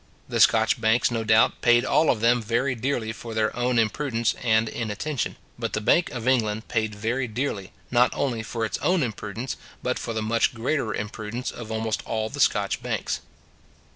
The 0.27 0.39
Scotch 0.39 0.81
banks, 0.81 1.11
no 1.11 1.23
doubt, 1.23 1.61
paid 1.61 1.85
all 1.85 2.09
of 2.09 2.21
them 2.21 2.41
very 2.41 2.73
dearly 2.73 3.11
for 3.13 3.35
their 3.35 3.55
own 3.55 3.77
imprudence 3.77 4.33
and 4.41 4.67
inattention: 4.67 5.35
but 5.59 5.73
the 5.73 5.79
Bank 5.79 6.09
of 6.09 6.27
England 6.27 6.67
paid 6.67 6.95
very 6.95 7.27
dearly, 7.27 7.71
not 7.91 8.09
only 8.15 8.41
for 8.41 8.65
its 8.65 8.79
own 8.79 9.03
imprudence, 9.03 9.57
but 9.83 9.99
for 9.99 10.13
the 10.13 10.23
much 10.23 10.55
greater 10.55 10.91
imprudence 10.91 11.51
of 11.51 11.71
almost 11.71 12.01
all 12.07 12.29
the 12.29 12.39
Scotch 12.39 12.81
banks. 12.81 13.19